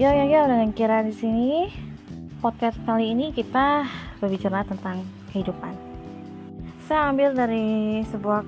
Yo 0.00 0.08
yo 0.16 0.32
yo 0.32 0.48
dengan 0.48 0.72
Kira 0.72 1.04
di 1.04 1.12
sini. 1.12 1.68
Podcast 2.40 2.80
kali 2.88 3.12
ini 3.12 3.36
kita 3.36 3.84
berbicara 4.16 4.64
tentang 4.64 5.04
kehidupan. 5.28 5.76
Saya 6.88 7.12
ambil 7.12 7.36
dari 7.36 8.00
sebuah 8.08 8.40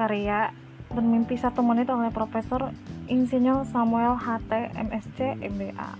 karya 0.00 0.48
bermimpi 0.88 1.36
satu 1.36 1.60
menit 1.60 1.92
oleh 1.92 2.08
Profesor 2.08 2.72
Insinyur 3.04 3.68
Samuel 3.68 4.16
HT 4.16 4.72
MSc 4.72 5.44
MBA 5.44 5.90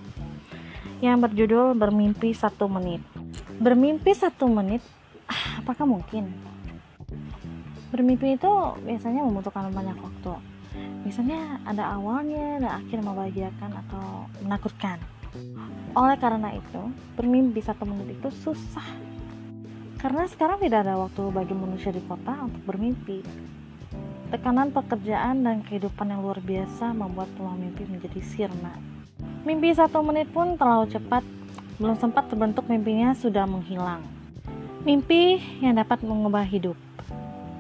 yang 1.04 1.20
berjudul 1.20 1.76
bermimpi 1.76 2.32
satu 2.32 2.64
menit. 2.64 3.04
Bermimpi 3.60 4.16
satu 4.16 4.48
menit, 4.48 4.80
ah, 5.28 5.60
apakah 5.60 5.84
mungkin? 5.84 6.32
Bermimpi 7.92 8.40
itu 8.40 8.48
biasanya 8.88 9.20
membutuhkan 9.20 9.68
banyak 9.68 10.00
waktu 10.00 10.54
Biasanya 11.04 11.60
ada 11.68 11.94
awalnya 12.00 12.58
dan 12.62 12.72
akhir 12.80 12.98
membahagiakan 13.04 13.70
atau 13.86 14.28
menakutkan. 14.40 14.98
Oleh 15.94 16.16
karena 16.18 16.54
itu, 16.54 16.82
bermimpi 17.14 17.60
satu 17.62 17.86
menit 17.86 18.18
itu 18.18 18.28
susah. 18.30 18.86
Karena 19.98 20.28
sekarang 20.28 20.60
tidak 20.60 20.84
ada 20.84 21.00
waktu 21.00 21.22
bagi 21.32 21.54
manusia 21.56 21.88
di 21.94 22.02
kota 22.04 22.44
untuk 22.44 22.60
bermimpi. 22.68 23.24
Tekanan 24.28 24.74
pekerjaan 24.74 25.46
dan 25.46 25.62
kehidupan 25.62 26.10
yang 26.10 26.20
luar 26.20 26.42
biasa 26.42 26.90
membuat 26.90 27.30
peluang 27.38 27.56
mimpi 27.56 27.86
menjadi 27.86 28.20
sirna. 28.20 28.74
Mimpi 29.46 29.70
satu 29.76 30.02
menit 30.02 30.28
pun 30.32 30.58
terlalu 30.58 30.90
cepat, 30.90 31.22
belum 31.78 31.96
sempat 32.00 32.26
terbentuk 32.26 32.66
mimpinya 32.66 33.14
sudah 33.14 33.46
menghilang. 33.46 34.02
Mimpi 34.82 35.40
yang 35.62 35.78
dapat 35.78 36.02
mengubah 36.04 36.44
hidup. 36.44 36.76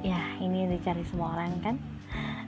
Ya, 0.04 0.20
ini 0.42 0.68
yang 0.68 0.70
dicari 0.76 1.00
semua 1.08 1.32
orang 1.38 1.56
kan? 1.64 1.76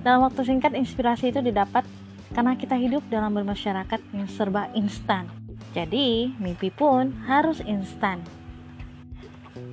Dalam 0.06 0.22
waktu 0.22 0.46
singkat, 0.46 0.70
inspirasi 0.78 1.34
itu 1.34 1.42
didapat 1.42 1.82
karena 2.30 2.54
kita 2.54 2.78
hidup 2.78 3.02
dalam 3.10 3.34
bermasyarakat 3.34 3.98
yang 4.14 4.30
serba 4.30 4.70
instan. 4.70 5.26
Jadi, 5.74 6.30
mimpi 6.38 6.70
pun 6.70 7.10
harus 7.26 7.58
instan. 7.66 8.22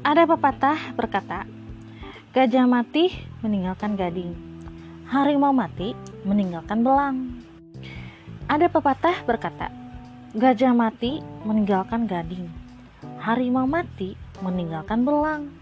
Ada 0.01 0.25
pepatah 0.25 0.97
berkata, 0.97 1.45
gajah 2.33 2.65
mati 2.65 3.13
meninggalkan 3.45 3.93
gading, 3.93 4.33
harimau 5.05 5.53
mati 5.53 5.93
meninggalkan 6.25 6.81
belang. 6.81 7.37
Ada 8.49 8.73
pepatah 8.73 9.21
berkata, 9.29 9.69
gajah 10.33 10.73
mati 10.73 11.21
meninggalkan 11.45 12.09
gading, 12.09 12.49
harimau 13.21 13.69
mati 13.69 14.17
meninggalkan 14.41 15.05
belang. 15.05 15.53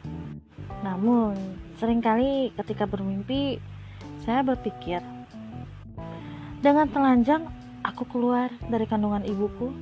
Namun, 0.79 1.35
sering 1.75 1.99
kali 1.99 2.55
ketika 2.55 2.87
bermimpi 2.87 3.59
saya 4.21 4.45
berpikir, 4.45 5.01
dengan 6.61 6.85
telanjang 6.85 7.49
aku 7.81 8.05
keluar 8.05 8.53
dari 8.69 8.85
kandungan 8.85 9.25
ibuku, 9.25 9.73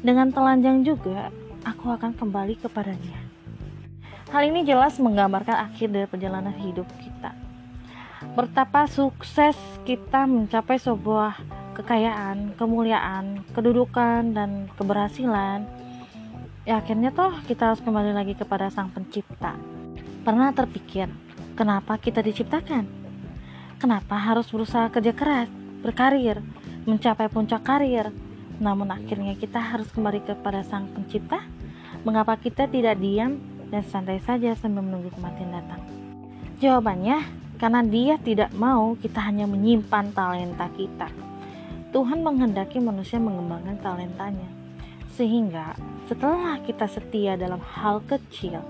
dengan 0.00 0.32
telanjang 0.32 0.80
juga 0.80 1.28
aku 1.62 1.92
akan 1.92 2.16
kembali 2.16 2.56
kepadanya. 2.56 3.20
Hal 4.32 4.48
ini 4.48 4.64
jelas 4.64 4.96
menggambarkan 4.96 5.68
akhir 5.68 5.92
dari 5.92 6.08
perjalanan 6.08 6.56
hidup 6.56 6.88
kita. 7.04 7.36
Betapa 8.32 8.88
sukses 8.88 9.60
kita 9.84 10.24
mencapai 10.24 10.80
sebuah 10.80 11.36
kekayaan, 11.76 12.56
kemuliaan, 12.56 13.44
kedudukan, 13.52 14.32
dan 14.32 14.72
keberhasilan. 14.80 15.68
Ya 16.64 16.80
akhirnya 16.80 17.12
toh 17.12 17.34
kita 17.44 17.74
harus 17.74 17.84
kembali 17.84 18.16
lagi 18.16 18.32
kepada 18.32 18.72
sang 18.72 18.88
pencipta. 18.88 19.52
Pernah 20.24 20.54
terpikir, 20.56 21.12
kenapa 21.58 22.00
kita 22.00 22.24
diciptakan? 22.24 23.01
Kenapa 23.82 24.14
harus 24.14 24.46
berusaha 24.46 24.86
kerja 24.94 25.10
keras, 25.10 25.50
berkarir, 25.82 26.38
mencapai 26.86 27.26
puncak 27.26 27.66
karir, 27.66 28.14
namun 28.62 28.86
akhirnya 28.86 29.34
kita 29.34 29.58
harus 29.58 29.90
kembali 29.90 30.22
kepada 30.22 30.62
Sang 30.62 30.86
Pencipta? 30.94 31.42
Mengapa 32.06 32.38
kita 32.38 32.70
tidak 32.70 33.02
diam 33.02 33.42
dan 33.74 33.82
santai 33.82 34.22
saja 34.22 34.54
sambil 34.54 34.86
menunggu 34.86 35.10
kematian 35.18 35.50
datang? 35.50 35.82
Jawabannya, 36.62 37.26
karena 37.58 37.82
Dia 37.82 38.14
tidak 38.22 38.54
mau 38.54 38.94
kita 38.94 39.18
hanya 39.18 39.50
menyimpan 39.50 40.14
talenta 40.14 40.70
kita. 40.78 41.10
Tuhan 41.90 42.22
menghendaki 42.22 42.78
manusia 42.78 43.18
mengembangkan 43.18 43.82
talentanya, 43.82 44.46
sehingga 45.18 45.74
setelah 46.06 46.62
kita 46.62 46.86
setia 46.86 47.34
dalam 47.34 47.58
hal 47.58 47.98
kecil, 48.06 48.62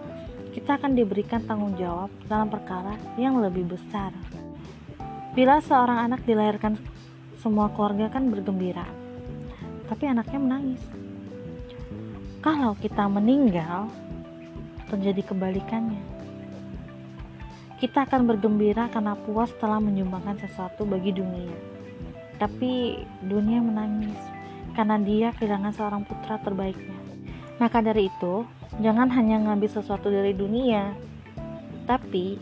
kita 0.57 0.81
akan 0.81 0.97
diberikan 0.97 1.45
tanggung 1.45 1.77
jawab 1.77 2.09
dalam 2.33 2.49
perkara 2.49 2.97
yang 3.21 3.37
lebih 3.45 3.77
besar. 3.77 4.09
Bila 5.33 5.65
seorang 5.65 6.13
anak 6.13 6.29
dilahirkan, 6.29 6.77
semua 7.41 7.73
keluarga 7.73 8.13
kan 8.13 8.29
bergembira, 8.29 8.85
tapi 9.89 10.05
anaknya 10.05 10.37
menangis. 10.37 10.85
Kalau 12.45 12.77
kita 12.77 13.09
meninggal, 13.09 13.89
terjadi 14.93 15.33
kebalikannya. 15.33 16.05
Kita 17.81 18.05
akan 18.05 18.29
bergembira 18.29 18.93
karena 18.93 19.17
puas 19.17 19.49
telah 19.57 19.81
menyumbangkan 19.81 20.37
sesuatu 20.37 20.85
bagi 20.85 21.17
dunia. 21.17 21.57
Tapi 22.37 23.01
dunia 23.25 23.65
menangis 23.65 24.21
karena 24.77 25.01
dia 25.01 25.33
kehilangan 25.33 25.73
seorang 25.73 26.03
putra 26.05 26.45
terbaiknya. 26.45 27.01
Maka 27.57 27.81
dari 27.81 28.13
itu, 28.13 28.45
jangan 28.85 29.09
hanya 29.17 29.49
ngambil 29.49 29.81
sesuatu 29.81 30.13
dari 30.13 30.37
dunia, 30.37 30.93
tapi 31.89 32.37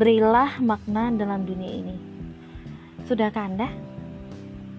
berilah 0.00 0.64
makna 0.64 1.12
dalam 1.12 1.44
dunia 1.44 1.72
ini. 1.76 2.11
Sudahkah 3.06 3.46
Anda? 3.46 3.68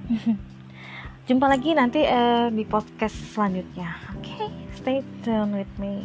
Jumpa 1.27 1.47
lagi 1.47 1.71
nanti 1.71 2.03
uh, 2.03 2.51
di 2.51 2.67
podcast 2.67 3.15
selanjutnya. 3.31 3.95
Oke, 4.19 4.35
okay, 4.35 4.49
stay 4.75 4.97
tuned 5.23 5.55
with 5.55 5.71
me. 5.79 6.03